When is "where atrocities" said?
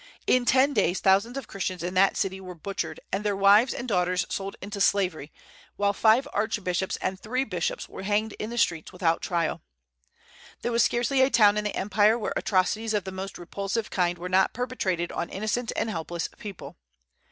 12.17-12.95